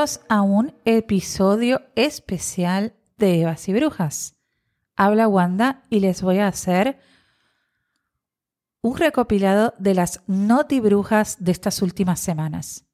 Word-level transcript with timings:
A 0.00 0.40
un 0.40 0.72
episodio 0.86 1.82
especial 1.94 2.94
de 3.18 3.42
Evas 3.42 3.68
y 3.68 3.74
Brujas. 3.74 4.34
Habla 4.96 5.28
Wanda 5.28 5.82
y 5.90 6.00
les 6.00 6.22
voy 6.22 6.38
a 6.38 6.48
hacer 6.48 6.98
un 8.80 8.96
recopilado 8.96 9.74
de 9.76 9.92
las 9.92 10.22
notibrujas 10.26 11.36
de 11.44 11.52
estas 11.52 11.82
últimas 11.82 12.18
semanas. 12.18 12.86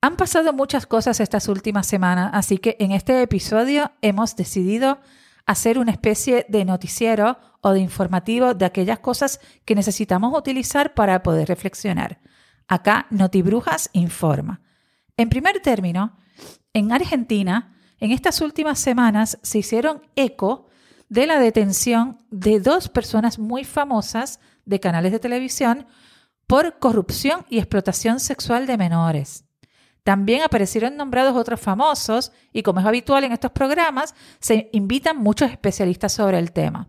Han 0.00 0.16
pasado 0.16 0.54
muchas 0.54 0.86
cosas 0.86 1.20
estas 1.20 1.48
últimas 1.48 1.86
semanas, 1.86 2.30
así 2.32 2.56
que 2.56 2.78
en 2.80 2.92
este 2.92 3.20
episodio 3.20 3.92
hemos 4.00 4.36
decidido 4.36 5.00
hacer 5.44 5.78
una 5.78 5.92
especie 5.92 6.46
de 6.48 6.64
noticiero 6.64 7.36
o 7.60 7.72
de 7.72 7.80
informativo 7.80 8.54
de 8.54 8.64
aquellas 8.64 9.00
cosas 9.00 9.38
que 9.66 9.74
necesitamos 9.74 10.32
utilizar 10.34 10.94
para 10.94 11.22
poder 11.22 11.46
reflexionar. 11.48 12.20
Acá 12.68 13.06
Notibrujas 13.10 13.90
informa. 13.92 14.62
En 15.20 15.28
primer 15.28 15.60
término, 15.60 16.16
en 16.72 16.92
Argentina, 16.92 17.76
en 17.98 18.10
estas 18.10 18.40
últimas 18.40 18.78
semanas 18.78 19.38
se 19.42 19.58
hicieron 19.58 20.00
eco 20.16 20.68
de 21.10 21.26
la 21.26 21.38
detención 21.38 22.24
de 22.30 22.58
dos 22.58 22.88
personas 22.88 23.38
muy 23.38 23.64
famosas 23.64 24.40
de 24.64 24.80
canales 24.80 25.12
de 25.12 25.18
televisión 25.18 25.86
por 26.46 26.78
corrupción 26.78 27.44
y 27.50 27.58
explotación 27.58 28.18
sexual 28.18 28.66
de 28.66 28.78
menores. 28.78 29.44
También 30.04 30.40
aparecieron 30.40 30.96
nombrados 30.96 31.36
otros 31.36 31.60
famosos 31.60 32.32
y 32.50 32.62
como 32.62 32.80
es 32.80 32.86
habitual 32.86 33.22
en 33.24 33.32
estos 33.32 33.50
programas, 33.50 34.14
se 34.40 34.70
invitan 34.72 35.18
muchos 35.18 35.50
especialistas 35.50 36.14
sobre 36.14 36.38
el 36.38 36.52
tema. 36.52 36.88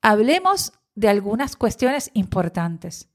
Hablemos 0.00 0.72
de 0.94 1.10
algunas 1.10 1.56
cuestiones 1.56 2.10
importantes. 2.14 3.10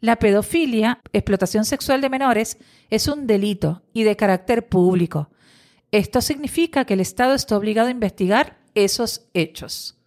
La 0.00 0.16
pedofilia, 0.16 1.00
explotación 1.12 1.64
sexual 1.64 2.00
de 2.00 2.08
menores, 2.08 2.58
es 2.88 3.06
un 3.06 3.26
delito 3.26 3.82
y 3.92 4.02
de 4.04 4.16
carácter 4.16 4.68
público. 4.68 5.30
Esto 5.92 6.20
significa 6.20 6.84
que 6.84 6.94
el 6.94 7.00
Estado 7.00 7.34
está 7.34 7.56
obligado 7.56 7.88
a 7.88 7.92
investigar 7.92 8.58
esos 8.74 9.28
hechos. 9.34 9.98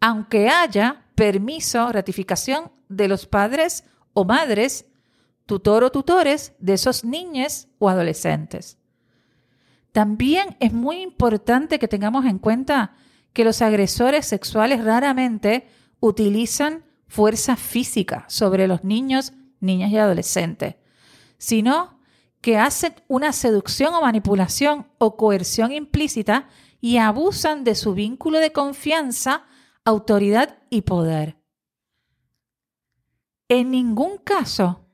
Aunque 0.00 0.48
haya 0.48 1.04
permiso, 1.14 1.92
ratificación 1.92 2.72
de 2.88 3.08
los 3.08 3.26
padres 3.26 3.84
o 4.14 4.24
madres, 4.24 4.86
tutor 5.46 5.84
o 5.84 5.90
tutores 5.90 6.54
de 6.58 6.74
esos 6.74 7.04
niños 7.04 7.68
o 7.78 7.88
adolescentes. 7.88 8.78
También 9.92 10.56
es 10.58 10.72
muy 10.72 11.02
importante 11.02 11.78
que 11.78 11.88
tengamos 11.88 12.24
en 12.24 12.38
cuenta 12.38 12.94
que 13.32 13.44
los 13.44 13.60
agresores 13.60 14.26
sexuales 14.26 14.82
raramente 14.82 15.66
utilizan 16.00 16.84
fuerza 17.12 17.56
física 17.56 18.24
sobre 18.28 18.66
los 18.66 18.84
niños, 18.84 19.34
niñas 19.60 19.90
y 19.90 19.98
adolescentes, 19.98 20.76
sino 21.36 22.00
que 22.40 22.56
hacen 22.56 22.94
una 23.06 23.34
seducción 23.34 23.92
o 23.92 24.00
manipulación 24.00 24.86
o 24.96 25.18
coerción 25.18 25.72
implícita 25.72 26.48
y 26.80 26.96
abusan 26.96 27.64
de 27.64 27.74
su 27.74 27.92
vínculo 27.92 28.38
de 28.38 28.52
confianza, 28.52 29.44
autoridad 29.84 30.56
y 30.70 30.82
poder. 30.82 31.36
En 33.46 33.70
ningún 33.70 34.16
caso, 34.16 34.88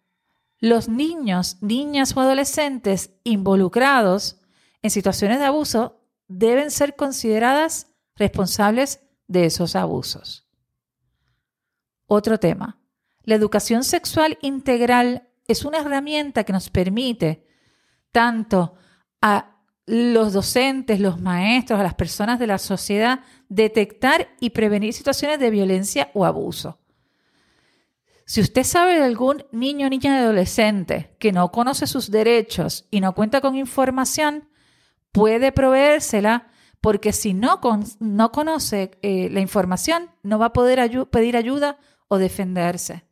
los 0.59 0.89
niños, 0.89 1.59
niñas 1.61 2.17
o 2.17 2.21
adolescentes 2.21 3.12
involucrados 3.23 4.41
en 4.83 4.91
situaciones 4.91 5.39
de 5.39 5.45
abuso 5.45 6.01
deben 6.27 6.73
ser 6.73 6.97
consideradas 6.97 7.95
responsables 8.17 9.05
de 9.28 9.45
esos 9.45 9.77
abusos. 9.77 10.47
Otro 12.09 12.41
tema. 12.41 12.79
La 13.23 13.35
educación 13.35 13.85
sexual 13.85 14.39
integral 14.41 15.29
es 15.47 15.67
una 15.67 15.79
herramienta 15.79 16.43
que 16.45 16.55
nos 16.55 16.71
permite 16.71 17.47
tanto 18.13 18.75
a 19.21 19.59
los 19.85 20.33
docentes, 20.33 21.01
los 21.01 21.21
maestros, 21.21 21.79
a 21.79 21.83
las 21.83 21.95
personas 21.95 22.39
de 22.39 22.47
la 22.47 22.57
sociedad 22.57 23.21
detectar 23.51 24.29
y 24.41 24.51
prevenir 24.51 24.95
situaciones 24.95 25.39
de 25.39 25.51
violencia 25.51 26.11
o 26.15 26.25
abuso. 26.25 26.79
Si 28.25 28.41
usted 28.41 28.65
sabe 28.65 28.99
de 28.99 29.05
algún 29.05 29.45
niño, 29.53 29.89
niña 29.91 30.15
o 30.15 30.19
adolescente 30.19 31.15
que 31.19 31.33
no 31.33 31.53
conoce 31.53 31.87
sus 31.87 32.11
derechos 32.11 32.87
y 32.91 33.01
no 33.01 33.15
cuenta 33.15 33.43
con 33.43 33.55
información, 33.55 34.49
puede 35.13 35.53
proveérsela 35.53 36.49
porque 36.81 37.13
si 37.13 37.35
no, 37.35 37.61
no 38.01 38.33
conoce 38.33 38.93
eh, 39.03 39.29
la 39.31 39.41
información, 39.41 40.11
no 40.23 40.39
va 40.39 40.47
a 40.47 40.53
poder 40.55 40.91
pedir 41.11 41.37
ayuda 41.37 41.79
o 42.09 42.19
defenderse. 42.19 43.05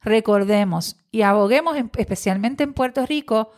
Recordemos 0.00 0.96
y 1.10 1.22
aboguemos 1.22 1.76
especialmente 1.96 2.62
en 2.62 2.74
Puerto 2.74 3.04
Rico 3.06 3.50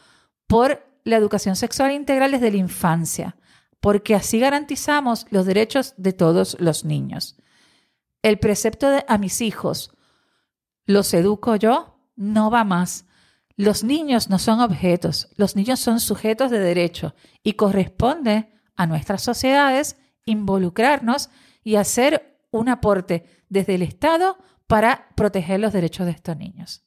por 0.47 0.87
la 1.05 1.17
educación 1.17 1.57
sexual 1.57 1.93
integral 1.93 2.33
desde 2.33 2.51
la 2.51 2.57
infancia, 2.57 3.37
porque 3.81 4.15
así 4.15 4.39
garantizamos 4.39 5.27
los 5.31 5.47
derechos 5.47 5.95
de 5.97 6.12
todos 6.12 6.57
los 6.61 6.84
niños. 6.84 7.37
El 8.23 8.39
precepto 8.39 8.89
de 8.91 9.05
a 9.09 9.19
mis 9.19 9.41
hijos, 9.41 9.93
los 10.84 11.13
educo 11.15 11.57
yo, 11.57 11.99
no 12.17 12.51
va 12.51 12.65
más. 12.65 13.07
Los 13.57 13.84
niños 13.84 14.28
no 14.28 14.39
son 14.39 14.61
objetos, 14.61 15.28
los 15.37 15.57
niños 15.57 15.81
son 15.81 16.01
sujetos 16.01 16.51
de 16.51 16.59
derecho 16.59 17.15
y 17.43 17.55
corresponde 17.55 18.53
a 18.75 18.87
nuestras 18.87 19.23
sociedades 19.23 19.97
involucrarnos 20.25 21.31
y 21.65 21.77
hacer 21.77 22.35
un 22.51 22.69
aporte 22.69 23.25
desde 23.49 23.75
el 23.75 23.83
Estado 23.83 24.39
para 24.67 25.09
proteger 25.15 25.61
los 25.61 25.73
derechos 25.73 26.07
de 26.07 26.12
estos 26.12 26.37
niños. 26.37 26.83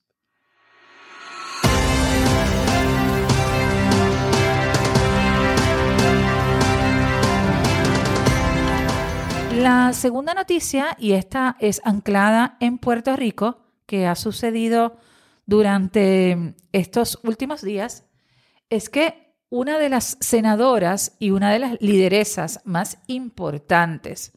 La 9.59 9.91
segunda 9.91 10.33
noticia, 10.33 10.95
y 10.97 11.11
esta 11.13 11.57
es 11.59 11.81
anclada 11.83 12.55
en 12.61 12.77
Puerto 12.77 13.17
Rico, 13.17 13.59
que 13.85 14.07
ha 14.07 14.15
sucedido 14.15 14.97
durante 15.45 16.55
estos 16.71 17.19
últimos 17.23 17.61
días, 17.61 18.05
es 18.69 18.89
que 18.89 19.35
una 19.49 19.77
de 19.77 19.89
las 19.89 20.15
senadoras 20.21 21.17
y 21.19 21.31
una 21.31 21.51
de 21.51 21.59
las 21.59 21.81
lideresas 21.81 22.61
más 22.63 22.99
importantes 23.07 24.31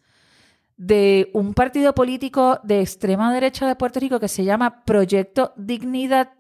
de 0.76 1.30
un 1.32 1.54
partido 1.54 1.94
político 1.94 2.60
de 2.62 2.80
extrema 2.80 3.32
derecha 3.32 3.66
de 3.66 3.76
Puerto 3.76 4.00
Rico 4.00 4.20
que 4.20 4.28
se 4.28 4.44
llama 4.44 4.84
Proyecto 4.84 5.52
Dignidad, 5.56 6.30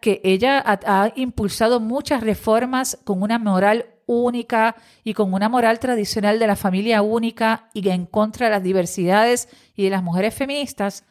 que 0.00 0.20
ella 0.22 0.62
ha, 0.64 1.12
impulsado 1.16 1.80
muchas 1.80 2.22
reformas 2.22 2.98
con 3.04 3.22
una 3.22 3.38
moral 3.38 3.86
única 4.06 4.76
y 5.04 5.14
con 5.14 5.34
una 5.34 5.48
moral 5.48 5.80
tradicional 5.80 6.38
de 6.38 6.46
la 6.46 6.56
familia 6.56 7.02
única 7.02 7.68
y 7.74 7.88
en 7.88 8.06
contra 8.06 8.46
de 8.46 8.52
las 8.52 8.62
diversidades 8.62 9.48
y 9.74 9.84
de 9.84 9.90
las 9.90 10.02
mujeres 10.02 10.34
feministas, 10.34 11.04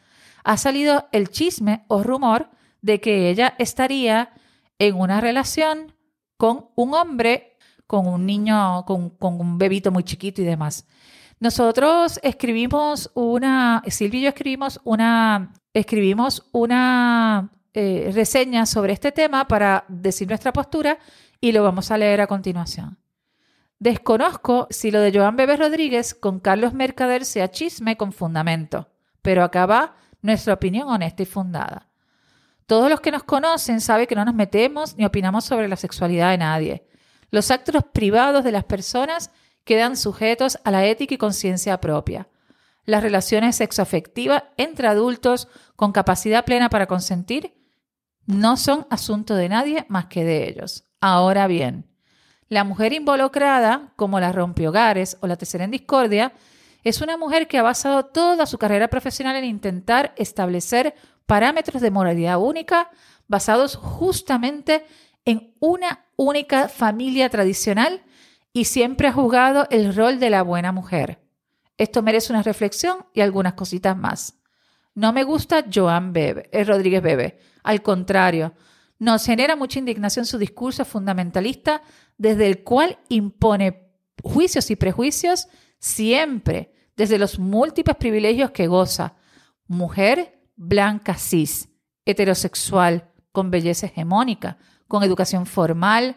ha 0.44 0.56
salido 0.56 1.08
el 1.12 1.28
chisme 1.28 1.84
o 1.88 2.02
rumor 2.02 2.48
de 2.80 3.00
que 3.00 3.28
ella 3.28 3.54
estaría 3.58 4.32
en 4.78 4.96
una 4.96 5.20
relación 5.20 5.94
con 6.36 6.68
un 6.74 6.94
hombre, 6.94 7.56
con 7.86 8.06
un 8.06 8.24
niño, 8.24 8.84
con, 8.86 9.10
con 9.10 9.40
un 9.40 9.58
bebito 9.58 9.90
muy 9.90 10.04
chiquito 10.04 10.40
y 10.40 10.44
demás. 10.44 10.86
Nosotros 11.40 12.18
escribimos 12.22 13.10
una, 13.14 13.82
Silvia 13.88 14.20
y 14.20 14.22
yo 14.24 14.28
escribimos 14.30 14.80
una, 14.84 15.52
escribimos 15.72 16.48
una 16.52 17.50
eh, 17.74 18.10
reseña 18.12 18.66
sobre 18.66 18.92
este 18.92 19.12
tema 19.12 19.46
para 19.46 19.84
decir 19.88 20.26
nuestra 20.26 20.52
postura 20.52 20.98
y 21.40 21.52
lo 21.52 21.62
vamos 21.62 21.92
a 21.92 21.98
leer 21.98 22.20
a 22.20 22.26
continuación. 22.26 22.98
Desconozco 23.78 24.66
si 24.70 24.90
lo 24.90 25.00
de 25.00 25.16
Joan 25.16 25.36
Bebé 25.36 25.56
Rodríguez 25.56 26.12
con 26.12 26.40
Carlos 26.40 26.74
Mercader 26.74 27.24
sea 27.24 27.52
chisme 27.52 27.96
con 27.96 28.10
fundamento, 28.12 28.88
pero 29.22 29.44
acá 29.44 29.66
va 29.66 29.94
nuestra 30.20 30.54
opinión 30.54 30.88
honesta 30.88 31.22
y 31.22 31.26
fundada. 31.26 31.88
Todos 32.66 32.90
los 32.90 33.00
que 33.00 33.12
nos 33.12 33.22
conocen 33.22 33.80
saben 33.80 34.08
que 34.08 34.16
no 34.16 34.24
nos 34.24 34.34
metemos 34.34 34.96
ni 34.96 35.04
opinamos 35.04 35.44
sobre 35.44 35.68
la 35.68 35.76
sexualidad 35.76 36.32
de 36.32 36.38
nadie. 36.38 36.86
Los 37.30 37.52
actos 37.52 37.84
privados 37.92 38.42
de 38.42 38.50
las 38.50 38.64
personas 38.64 39.30
quedan 39.68 39.98
sujetos 39.98 40.58
a 40.64 40.70
la 40.70 40.86
ética 40.86 41.12
y 41.12 41.18
conciencia 41.18 41.78
propia. 41.78 42.26
Las 42.86 43.02
relaciones 43.02 43.56
sexoafectivas 43.56 44.44
entre 44.56 44.88
adultos 44.88 45.46
con 45.76 45.92
capacidad 45.92 46.46
plena 46.46 46.70
para 46.70 46.86
consentir 46.86 47.52
no 48.24 48.56
son 48.56 48.86
asunto 48.88 49.34
de 49.34 49.50
nadie 49.50 49.84
más 49.90 50.06
que 50.06 50.24
de 50.24 50.48
ellos. 50.48 50.84
Ahora 51.02 51.46
bien, 51.46 51.84
la 52.48 52.64
mujer 52.64 52.94
involucrada, 52.94 53.92
como 53.96 54.18
la 54.20 54.32
rompehogares 54.32 55.18
o 55.20 55.26
la 55.26 55.36
tercera 55.36 55.64
en 55.64 55.70
discordia, 55.70 56.32
es 56.82 57.02
una 57.02 57.18
mujer 57.18 57.46
que 57.46 57.58
ha 57.58 57.62
basado 57.62 58.06
toda 58.06 58.46
su 58.46 58.56
carrera 58.56 58.88
profesional 58.88 59.36
en 59.36 59.44
intentar 59.44 60.14
establecer 60.16 60.94
parámetros 61.26 61.82
de 61.82 61.90
moralidad 61.90 62.40
única 62.40 62.88
basados 63.26 63.76
justamente 63.76 64.86
en 65.26 65.52
una 65.60 66.06
única 66.16 66.70
familia 66.70 67.28
tradicional 67.28 68.00
y 68.52 68.64
siempre 68.64 69.08
ha 69.08 69.12
jugado 69.12 69.66
el 69.70 69.94
rol 69.94 70.18
de 70.18 70.30
la 70.30 70.42
buena 70.42 70.72
mujer. 70.72 71.20
Esto 71.76 72.02
merece 72.02 72.32
una 72.32 72.42
reflexión 72.42 73.06
y 73.14 73.20
algunas 73.20 73.54
cositas 73.54 73.96
más. 73.96 74.38
No 74.94 75.12
me 75.12 75.22
gusta 75.22 75.64
Joan 75.72 76.12
Bebe, 76.12 76.48
eh, 76.52 76.64
Rodríguez 76.64 77.02
Bebe. 77.02 77.38
Al 77.62 77.82
contrario, 77.82 78.54
Nos 79.00 79.24
genera 79.24 79.54
mucha 79.54 79.78
indignación 79.78 80.26
su 80.26 80.38
discurso 80.38 80.84
fundamentalista 80.84 81.82
desde 82.16 82.48
el 82.48 82.64
cual 82.64 82.98
impone 83.08 83.92
juicios 84.24 84.72
y 84.72 84.76
prejuicios 84.76 85.46
siempre 85.78 86.72
desde 86.96 87.16
los 87.18 87.38
múltiples 87.38 87.96
privilegios 87.96 88.50
que 88.50 88.66
goza. 88.66 89.14
Mujer 89.68 90.40
blanca 90.56 91.14
cis, 91.14 91.68
heterosexual, 92.04 93.12
con 93.30 93.52
belleza 93.52 93.86
hegemónica, 93.86 94.58
con 94.88 95.04
educación 95.04 95.46
formal, 95.46 96.16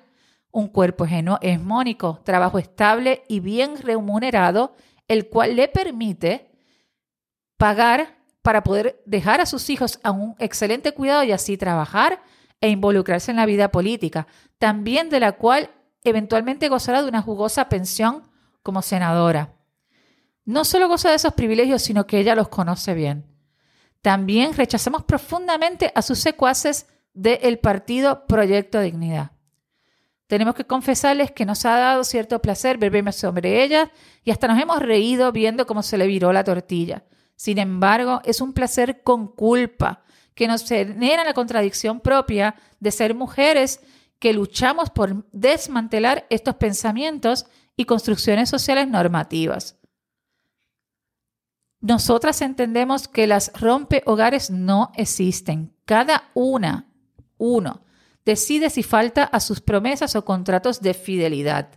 un 0.51 0.67
cuerpo 0.67 1.05
hegemónico, 1.05 2.19
trabajo 2.23 2.59
estable 2.59 3.23
y 3.27 3.39
bien 3.39 3.77
remunerado, 3.77 4.75
el 5.07 5.29
cual 5.29 5.55
le 5.55 5.67
permite 5.67 6.51
pagar 7.57 8.17
para 8.41 8.63
poder 8.63 9.01
dejar 9.05 9.39
a 9.39 9.45
sus 9.45 9.69
hijos 9.69 9.99
a 10.03 10.11
un 10.11 10.35
excelente 10.39 10.93
cuidado 10.93 11.23
y 11.23 11.31
así 11.31 11.57
trabajar 11.57 12.21
e 12.59 12.69
involucrarse 12.69 13.31
en 13.31 13.37
la 13.37 13.45
vida 13.45 13.71
política, 13.71 14.27
también 14.57 15.09
de 15.09 15.19
la 15.19 15.33
cual 15.33 15.71
eventualmente 16.03 16.69
gozará 16.69 17.01
de 17.01 17.09
una 17.09 17.21
jugosa 17.21 17.69
pensión 17.69 18.29
como 18.63 18.81
senadora. 18.81 19.53
No 20.45 20.65
solo 20.65 20.87
goza 20.87 21.09
de 21.09 21.15
esos 21.15 21.33
privilegios, 21.33 21.81
sino 21.81 22.07
que 22.07 22.19
ella 22.19 22.35
los 22.35 22.49
conoce 22.49 22.93
bien. 22.93 23.25
También 24.01 24.53
rechazamos 24.53 25.03
profundamente 25.03 25.91
a 25.95 26.01
sus 26.01 26.19
secuaces 26.19 26.87
del 27.13 27.59
partido 27.59 28.25
Proyecto 28.25 28.79
Dignidad. 28.79 29.31
Tenemos 30.31 30.55
que 30.55 30.63
confesarles 30.63 31.29
que 31.33 31.45
nos 31.45 31.65
ha 31.65 31.77
dado 31.77 32.05
cierto 32.05 32.41
placer 32.41 32.77
verme 32.77 33.11
sobre 33.11 33.65
ellas 33.65 33.89
y 34.23 34.31
hasta 34.31 34.47
nos 34.47 34.61
hemos 34.61 34.79
reído 34.79 35.33
viendo 35.33 35.67
cómo 35.67 35.83
se 35.83 35.97
le 35.97 36.07
viró 36.07 36.31
la 36.31 36.45
tortilla. 36.45 37.03
Sin 37.35 37.57
embargo, 37.57 38.21
es 38.23 38.39
un 38.39 38.53
placer 38.53 39.03
con 39.03 39.27
culpa 39.27 40.05
que 40.33 40.47
nos 40.47 40.65
genera 40.65 41.25
la 41.25 41.33
contradicción 41.33 41.99
propia 41.99 42.55
de 42.79 42.91
ser 42.91 43.13
mujeres 43.13 43.81
que 44.19 44.31
luchamos 44.31 44.89
por 44.89 45.29
desmantelar 45.33 46.27
estos 46.29 46.55
pensamientos 46.55 47.45
y 47.75 47.83
construcciones 47.83 48.49
sociales 48.49 48.87
normativas. 48.87 49.81
Nosotras 51.81 52.41
entendemos 52.41 53.09
que 53.09 53.27
las 53.27 53.51
rompe 53.59 54.01
hogares 54.05 54.49
no 54.49 54.93
existen. 54.95 55.75
Cada 55.83 56.29
una, 56.33 56.87
uno, 57.37 57.81
decide 58.25 58.69
si 58.69 58.83
falta 58.83 59.23
a 59.23 59.39
sus 59.39 59.61
promesas 59.61 60.15
o 60.15 60.25
contratos 60.25 60.81
de 60.81 60.93
fidelidad. 60.93 61.69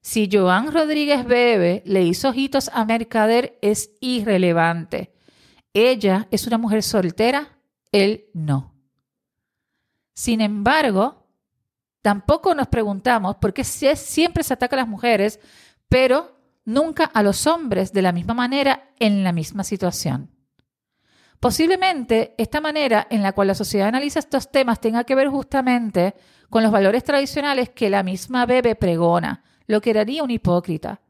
Si 0.00 0.28
Joan 0.30 0.72
Rodríguez 0.72 1.26
Bebe 1.26 1.82
le 1.84 2.02
hizo 2.02 2.28
ojitos 2.28 2.70
a 2.72 2.84
Mercader 2.84 3.58
es 3.60 3.90
irrelevante. 4.00 5.12
Ella 5.72 6.28
es 6.30 6.46
una 6.46 6.58
mujer 6.58 6.82
soltera, 6.82 7.58
él 7.90 8.26
no. 8.32 8.74
Sin 10.14 10.40
embargo, 10.40 11.26
tampoco 12.02 12.54
nos 12.54 12.68
preguntamos 12.68 13.36
por 13.36 13.52
qué 13.52 13.64
siempre 13.64 14.44
se 14.44 14.54
ataca 14.54 14.76
a 14.76 14.80
las 14.80 14.88
mujeres, 14.88 15.40
pero 15.88 16.38
nunca 16.64 17.04
a 17.04 17.22
los 17.22 17.46
hombres 17.46 17.92
de 17.92 18.02
la 18.02 18.12
misma 18.12 18.34
manera 18.34 18.92
en 18.98 19.24
la 19.24 19.32
misma 19.32 19.64
situación. 19.64 20.35
Posiblemente 21.40 22.34
esta 22.38 22.60
manera 22.60 23.06
en 23.10 23.22
la 23.22 23.32
cual 23.32 23.48
la 23.48 23.54
sociedad 23.54 23.88
analiza 23.88 24.18
estos 24.18 24.50
temas 24.50 24.80
tenga 24.80 25.04
que 25.04 25.14
ver 25.14 25.28
justamente 25.28 26.14
con 26.50 26.62
los 26.62 26.72
valores 26.72 27.04
tradicionales 27.04 27.70
que 27.70 27.90
la 27.90 28.02
misma 28.02 28.46
Bebe 28.46 28.74
pregona, 28.74 29.42
lo 29.66 29.80
que 29.80 29.98
haría 29.98 30.22
un 30.22 30.30
hipócrita. 30.30 31.00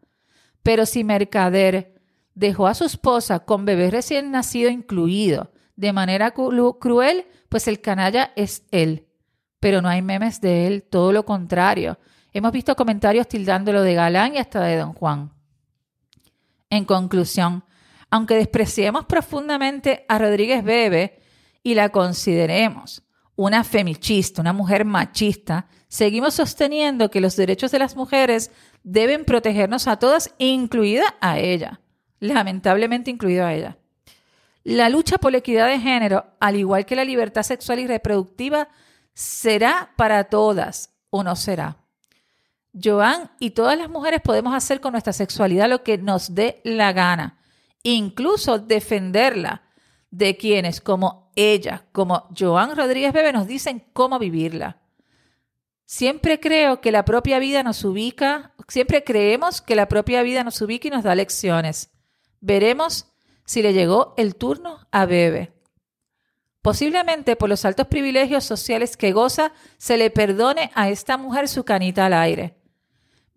Pero 0.63 0.87
si 0.87 1.05
Mercader 1.05 1.95
dejó 2.35 2.67
a 2.67 2.75
su 2.75 2.85
esposa 2.85 3.41
con 3.41 3.65
bebé 3.65 3.91
recién 3.91 4.31
nacido 4.31 4.71
incluido 4.71 5.53
de 5.77 5.93
manera 5.93 6.33
cruel, 6.33 7.27
pues 7.49 7.69
el 7.69 7.81
canalla 7.81 8.33
es 8.35 8.65
él. 8.71 9.07
Pero 9.61 9.81
no 9.83 9.89
hay 9.89 10.03
memes 10.03 10.41
de 10.41 10.67
él, 10.67 10.83
todo 10.83 11.13
lo 11.13 11.25
contrario. 11.25 11.99
Hemos 12.33 12.53
visto 12.53 12.75
comentarios 12.77 13.29
tildándolo 13.29 13.83
de 13.83 13.95
galán 13.95 14.35
y 14.35 14.39
hasta 14.39 14.63
de 14.63 14.77
don 14.77 14.93
Juan. 14.93 15.33
En 16.69 16.85
conclusión, 16.85 17.65
aunque 18.17 18.37
despreciemos 18.37 19.05
profundamente 19.05 20.07
a 20.09 20.19
Rodríguez 20.19 20.65
Bebe 20.65 21.21
y 21.63 21.75
la 21.75 21.91
consideremos 21.91 23.03
una 23.37 23.63
femichista, 23.63 24.41
una 24.41 24.55
mujer 24.55 24.87
machista, 24.87 25.69
seguimos 25.89 26.33
sosteniendo 26.33 27.11
que 27.11 27.21
los 27.21 27.37
derechos 27.37 27.71
de 27.71 27.79
las 27.79 27.95
mujeres 27.95 28.51
deben 28.83 29.27
protegernos 29.27 29.87
a 29.87 29.99
todas, 29.99 30.35
incluida 30.39 31.15
a 31.21 31.39
ella, 31.39 31.83
lamentablemente 32.19 33.11
incluida 33.11 33.49
a 33.49 33.55
ella. 33.55 33.79
La 34.65 34.89
lucha 34.89 35.19
por 35.19 35.33
la 35.33 35.39
equidad 35.39 35.69
de 35.69 35.79
género, 35.79 36.25
al 36.41 36.57
igual 36.57 36.87
que 36.87 36.97
la 36.97 37.05
libertad 37.05 37.43
sexual 37.43 37.81
y 37.81 37.87
reproductiva, 37.87 38.69
será 39.13 39.93
para 39.97 40.25
todas 40.25 40.95
o 41.11 41.23
no 41.23 41.37
será. 41.37 41.77
Joan 42.83 43.31
y 43.39 43.51
todas 43.51 43.77
las 43.77 43.91
mujeres 43.91 44.23
podemos 44.23 44.55
hacer 44.55 44.81
con 44.81 44.93
nuestra 44.93 45.13
sexualidad 45.13 45.69
lo 45.69 45.83
que 45.83 45.99
nos 45.99 46.35
dé 46.35 46.63
la 46.65 46.95
gana, 46.95 47.37
incluso 47.95 48.59
defenderla 48.59 49.63
de 50.11 50.37
quienes 50.37 50.81
como 50.81 51.31
ella, 51.37 51.87
como 51.93 52.29
Joan 52.37 52.77
Rodríguez 52.77 53.13
Bebe, 53.13 53.33
nos 53.33 53.47
dicen 53.47 53.85
cómo 53.93 54.19
vivirla. 54.19 54.81
Siempre 55.85 56.41
creo 56.41 56.81
que 56.81 56.91
la 56.91 57.05
propia 57.05 57.39
vida 57.39 57.63
nos 57.63 57.85
ubica, 57.85 58.55
siempre 58.67 59.05
creemos 59.05 59.61
que 59.61 59.77
la 59.77 59.87
propia 59.87 60.23
vida 60.23 60.43
nos 60.43 60.61
ubica 60.61 60.89
y 60.89 60.91
nos 60.91 61.05
da 61.05 61.15
lecciones. 61.15 61.91
Veremos 62.41 63.13
si 63.45 63.63
le 63.63 63.73
llegó 63.73 64.15
el 64.17 64.35
turno 64.35 64.89
a 64.91 65.07
Bebe. 65.07 65.53
Posiblemente 66.63 67.37
por 67.37 67.49
los 67.49 67.65
altos 67.65 67.87
privilegios 67.87 68.43
sociales 68.43 68.97
que 68.97 69.13
goza, 69.13 69.53
se 69.79 69.97
le 69.97 70.11
perdone 70.11 70.73
a 70.75 70.89
esta 70.89 71.17
mujer 71.17 71.47
su 71.47 71.65
canita 71.65 72.07
al 72.07 72.15
aire. 72.15 72.57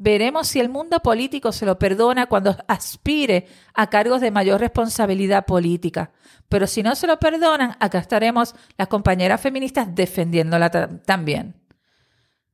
Veremos 0.02 0.48
si 0.48 0.62
el 0.62 0.70
mundo 0.70 1.02
político 1.02 1.52
se 1.52 1.66
lo 1.66 1.78
perdona 1.78 2.28
cuando 2.28 2.56
aspire 2.70 3.48
a 3.74 3.90
cargos 3.90 4.22
de 4.22 4.32
mayor 4.32 4.62
responsabilidad 4.62 5.46
política. 5.46 6.14
Pero 6.48 6.68
si 6.68 6.82
no 6.82 6.96
se 6.96 7.06
lo 7.06 7.20
perdonan, 7.20 7.76
acá 7.82 8.00
estaremos 8.00 8.56
las 8.78 8.88
compañeras 8.88 9.42
feministas 9.42 9.94
defendiéndola 9.94 10.72
también. 11.06 11.56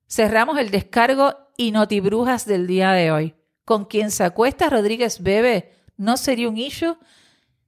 Cerramos 0.07 0.57
el 0.57 0.71
descargo 0.71 1.35
y 1.55 1.71
notibrujas 1.71 2.47
del 2.47 2.65
día 2.65 2.93
de 2.93 3.11
hoy. 3.11 3.35
Con 3.63 3.85
quien 3.85 4.09
se 4.09 4.23
acuesta 4.23 4.67
Rodríguez 4.67 5.21
Bebe 5.21 5.71
no 5.97 6.17
sería 6.17 6.49
un 6.49 6.57
issue 6.57 6.97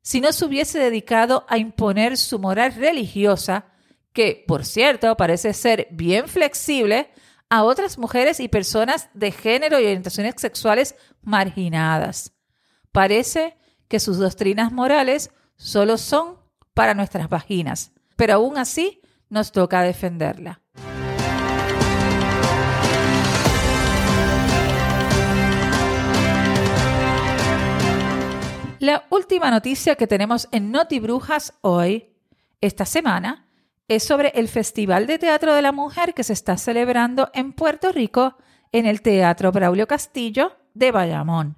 si 0.02 0.22
no 0.22 0.32
se 0.32 0.44
hubiese 0.46 0.80
dedicado 0.80 1.46
a 1.48 1.60
imponer 1.60 2.18
su 2.18 2.40
moral 2.40 2.74
religiosa, 2.74 3.66
que, 4.12 4.44
por 4.48 4.66
cierto, 4.66 5.16
parece 5.18 5.54
ser 5.54 5.88
bien 5.92 6.28
flexible 6.28 7.12
a 7.50 7.63
otras 7.63 7.98
mujeres 7.98 8.39
y 8.39 8.48
personas 8.48 9.10
de 9.13 9.32
género 9.32 9.80
y 9.80 9.84
orientaciones 9.84 10.36
sexuales 10.38 10.96
marginadas. 11.22 12.34
Parece 12.92 13.58
que 13.88 14.00
sus 14.00 14.18
doctrinas 14.18 14.72
morales 14.72 15.32
solo 15.56 15.98
son 15.98 16.38
para 16.74 16.94
nuestras 16.94 17.30
vaginas, 17.30 17.92
pero 18.16 18.36
aún 18.36 18.58
así 18.58 19.01
nos 19.30 19.51
toca 19.51 19.82
defenderla. 19.82 20.62
La 28.80 29.08
última 29.10 29.50
noticia 29.50 29.96
que 29.96 30.06
tenemos 30.06 30.48
en 30.51 30.72
Noti 30.72 31.00
Brujas 31.00 31.54
hoy, 31.62 32.13
esta 32.62 32.86
semana, 32.86 33.47
es 33.88 34.03
sobre 34.03 34.29
el 34.36 34.50
Festival 34.50 35.08
de 35.08 35.17
Teatro 35.17 35.53
de 35.53 35.62
la 35.62 35.72
Mujer 35.72 36.13
que 36.13 36.24
se 36.24 36.34
está 36.34 36.58
celebrando 36.58 37.29
en 37.34 37.53
Puerto 37.53 37.91
Rico 37.91 38.38
en 38.72 38.86
el 38.86 39.01
Teatro 39.01 39.51
Braulio 39.51 39.88
Castillo 39.88 40.58
de 40.74 40.91
Bayamón. 40.91 41.58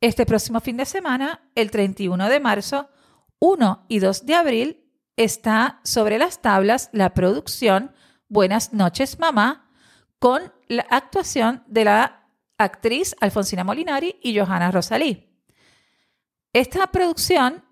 Este 0.00 0.26
próximo 0.26 0.60
fin 0.60 0.76
de 0.76 0.84
semana, 0.84 1.48
el 1.54 1.70
31 1.70 2.28
de 2.28 2.40
marzo, 2.40 2.90
1 3.38 3.86
y 3.88 3.98
2 3.98 4.26
de 4.26 4.34
abril, 4.34 4.84
está 5.16 5.80
sobre 5.84 6.18
las 6.18 6.42
tablas 6.42 6.90
la 6.92 7.14
producción 7.14 7.92
Buenas 8.28 8.74
noches, 8.74 9.18
mamá, 9.18 9.70
con 10.18 10.52
la 10.68 10.86
actuación 10.90 11.64
de 11.66 11.84
la 11.84 12.28
actriz 12.58 13.16
Alfonsina 13.20 13.64
Molinari 13.64 14.20
y 14.22 14.38
Johanna 14.38 14.70
Rosalí. 14.70 15.32
Esta 16.52 16.88
producción, 16.88 17.64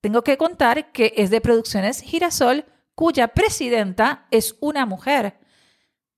tengo 0.00 0.22
que 0.22 0.38
contar 0.38 0.90
que 0.92 1.12
es 1.16 1.28
de 1.28 1.42
Producciones 1.42 2.00
Girasol, 2.00 2.64
cuya 2.94 3.28
presidenta 3.28 4.26
es 4.30 4.56
una 4.60 4.86
mujer. 4.86 5.38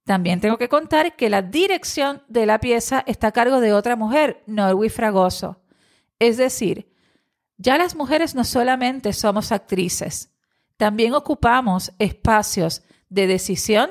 También 0.05 0.41
tengo 0.41 0.59
que 0.59 0.69
contar 0.69 1.17
que 1.17 1.31
la 1.31 1.43
dirección 1.43 2.23
de 2.29 2.47
la 2.47 2.61
pieza 2.61 3.03
está 3.07 3.29
a 3.29 3.33
cargo 3.33 3.61
de 3.61 3.73
otra 3.73 3.97
mujer, 3.97 4.43
Norwi 4.47 4.89
Fragoso. 4.89 5.63
Es 6.19 6.37
decir, 6.37 6.93
ya 7.57 7.79
las 7.79 7.97
mujeres 7.97 8.35
no 8.35 8.45
solamente 8.45 9.13
somos 9.13 9.51
actrices, 9.51 10.33
también 10.77 11.15
ocupamos 11.15 11.93
espacios 11.99 12.83
de 13.09 13.27
decisión 13.27 13.91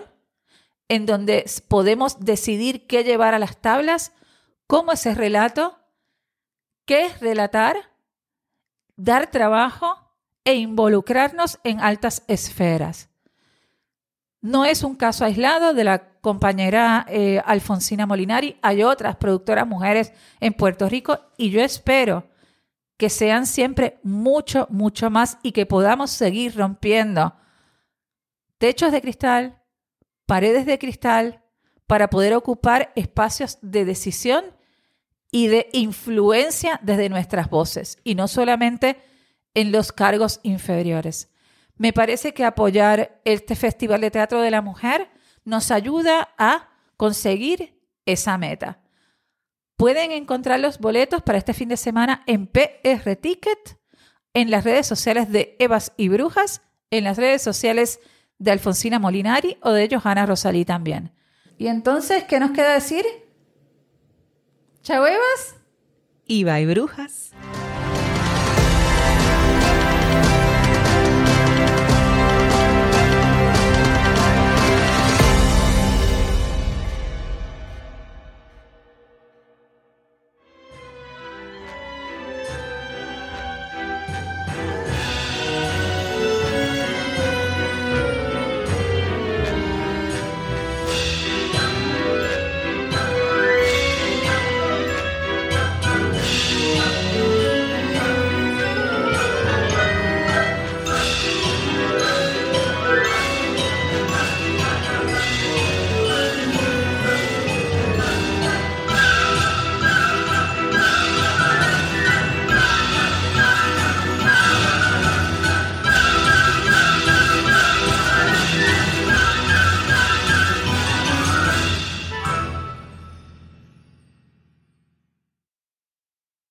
en 0.88 1.06
donde 1.06 1.46
podemos 1.68 2.20
decidir 2.20 2.86
qué 2.86 3.04
llevar 3.04 3.34
a 3.34 3.40
las 3.40 3.60
tablas, 3.60 4.12
cómo 4.68 4.92
ese 4.92 5.16
relato, 5.16 5.80
qué 6.86 7.08
es 7.08 7.20
relatar, 7.20 7.92
dar 8.96 9.32
trabajo 9.32 10.05
e 10.46 10.56
involucrarnos 10.56 11.60
en 11.64 11.82
altas 11.82 12.24
esferas. 12.28 13.10
No 14.42 14.64
es 14.64 14.84
un 14.84 14.96
caso 14.96 15.26
aislado 15.26 15.74
de 15.74 15.84
la 15.84 16.20
compañera 16.22 17.06
eh, 17.10 17.42
Alfonsina 17.46 18.06
Molinari. 18.06 18.58
Hay 18.62 18.84
otras 18.84 19.16
productoras 19.16 19.68
mujeres 19.68 20.14
en 20.40 20.54
Puerto 20.54 20.88
Rico 20.88 21.20
y 21.36 21.50
yo 21.50 21.62
espero 21.62 22.30
que 22.98 23.10
sean 23.10 23.48
siempre 23.48 24.00
mucho, 24.04 24.68
mucho 24.70 25.10
más 25.10 25.40
y 25.42 25.52
que 25.52 25.66
podamos 25.66 26.12
seguir 26.12 26.56
rompiendo 26.56 27.36
techos 28.58 28.92
de 28.92 29.02
cristal, 29.02 29.62
paredes 30.26 30.66
de 30.66 30.80
cristal, 30.80 31.44
para 31.88 32.10
poder 32.10 32.34
ocupar 32.34 32.92
espacios 32.96 33.58
de 33.62 33.86
decisión 33.86 34.46
y 35.32 35.48
de 35.48 35.70
influencia 35.74 36.80
desde 36.84 37.10
nuestras 37.10 37.50
voces 37.50 37.98
y 38.04 38.16
no 38.16 38.28
solamente 38.28 39.02
en 39.56 39.72
los 39.72 39.92
cargos 39.92 40.40
inferiores. 40.44 41.32
Me 41.78 41.92
parece 41.92 42.34
que 42.34 42.46
apoyar 42.46 43.20
este 43.26 43.56
Festival 43.56 44.02
de 44.02 44.12
Teatro 44.12 44.42
de 44.42 44.52
la 44.52 44.62
Mujer 44.62 45.10
nos 45.44 45.72
ayuda 45.72 46.30
a 46.38 46.70
conseguir 46.98 47.82
esa 48.06 48.38
meta. 48.38 48.80
Pueden 49.78 50.12
encontrar 50.12 50.60
los 50.60 50.80
boletos 50.80 51.22
para 51.22 51.38
este 51.38 51.54
fin 51.54 51.70
de 51.70 51.78
semana 51.78 52.24
en 52.28 52.48
PR 52.48 53.16
Ticket, 53.16 53.78
en 54.34 54.52
las 54.52 54.64
redes 54.64 54.88
sociales 54.88 55.32
de 55.32 55.56
Evas 55.60 55.94
y 55.98 56.08
Brujas, 56.08 56.62
en 56.92 57.04
las 57.04 57.18
redes 57.18 57.42
sociales 57.42 58.00
de 58.38 58.52
Alfonsina 58.52 59.00
Molinari 59.00 59.58
o 59.62 59.72
de 59.72 59.90
Johanna 59.90 60.26
Rosalí 60.26 60.66
también. 60.66 61.12
Y 61.58 61.68
entonces, 61.68 62.24
¿qué 62.24 62.40
nos 62.40 62.52
queda 62.52 62.74
decir? 62.74 63.06
Chao, 64.82 65.06
Evas. 65.06 65.56
Iba 66.26 66.60
y 66.60 66.66
Brujas. 66.66 67.32